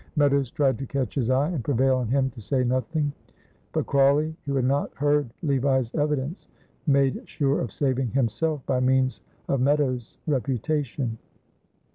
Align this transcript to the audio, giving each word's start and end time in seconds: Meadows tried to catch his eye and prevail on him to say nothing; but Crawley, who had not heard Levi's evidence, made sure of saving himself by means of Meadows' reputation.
Meadows 0.15 0.49
tried 0.49 0.79
to 0.79 0.87
catch 0.87 1.13
his 1.13 1.29
eye 1.29 1.49
and 1.49 1.63
prevail 1.63 1.97
on 1.97 2.07
him 2.07 2.31
to 2.31 2.41
say 2.41 2.63
nothing; 2.63 3.13
but 3.71 3.85
Crawley, 3.85 4.35
who 4.47 4.55
had 4.55 4.65
not 4.65 4.91
heard 4.95 5.29
Levi's 5.43 5.93
evidence, 5.93 6.47
made 6.87 7.21
sure 7.29 7.61
of 7.61 7.71
saving 7.71 8.07
himself 8.07 8.65
by 8.65 8.79
means 8.79 9.21
of 9.47 9.61
Meadows' 9.61 10.17
reputation. 10.25 11.19